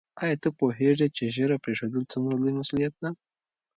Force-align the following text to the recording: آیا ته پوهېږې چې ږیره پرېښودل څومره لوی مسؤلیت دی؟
آیا 0.23 0.35
ته 0.43 0.49
پوهېږې 0.59 1.07
چې 1.15 1.23
ږیره 1.35 1.57
پرېښودل 1.63 2.03
څومره 2.11 2.33
لوی 2.39 2.51
مسؤلیت 2.59 2.93
دی؟ 3.01 3.09